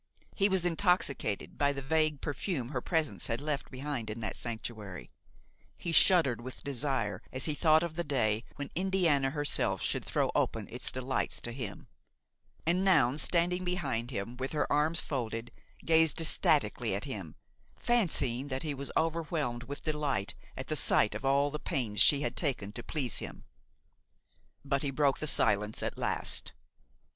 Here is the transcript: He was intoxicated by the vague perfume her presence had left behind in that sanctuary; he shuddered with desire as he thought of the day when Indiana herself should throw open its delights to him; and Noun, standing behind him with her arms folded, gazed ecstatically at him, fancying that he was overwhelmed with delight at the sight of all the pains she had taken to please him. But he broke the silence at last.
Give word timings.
He 0.35 0.49
was 0.49 0.65
intoxicated 0.65 1.59
by 1.59 1.73
the 1.73 1.81
vague 1.83 2.21
perfume 2.21 2.69
her 2.69 2.81
presence 2.81 3.27
had 3.27 3.39
left 3.39 3.69
behind 3.69 4.09
in 4.09 4.19
that 4.21 4.35
sanctuary; 4.35 5.11
he 5.77 5.91
shuddered 5.91 6.41
with 6.41 6.63
desire 6.63 7.21
as 7.31 7.45
he 7.45 7.53
thought 7.53 7.83
of 7.83 7.95
the 7.95 8.03
day 8.03 8.43
when 8.55 8.71
Indiana 8.73 9.29
herself 9.29 9.79
should 9.79 10.03
throw 10.03 10.31
open 10.33 10.67
its 10.71 10.91
delights 10.91 11.39
to 11.41 11.51
him; 11.51 11.85
and 12.65 12.83
Noun, 12.83 13.19
standing 13.19 13.63
behind 13.63 14.09
him 14.09 14.35
with 14.37 14.53
her 14.53 14.65
arms 14.73 15.01
folded, 15.01 15.51
gazed 15.85 16.19
ecstatically 16.19 16.95
at 16.95 17.03
him, 17.05 17.35
fancying 17.75 18.47
that 18.47 18.63
he 18.63 18.73
was 18.73 18.89
overwhelmed 18.97 19.65
with 19.65 19.83
delight 19.83 20.33
at 20.57 20.65
the 20.65 20.75
sight 20.75 21.13
of 21.13 21.23
all 21.25 21.51
the 21.51 21.59
pains 21.59 22.01
she 22.01 22.21
had 22.23 22.35
taken 22.35 22.71
to 22.71 22.81
please 22.81 23.19
him. 23.19 23.45
But 24.65 24.81
he 24.81 24.89
broke 24.89 25.19
the 25.19 25.27
silence 25.27 25.83
at 25.83 25.95
last. 25.95 26.53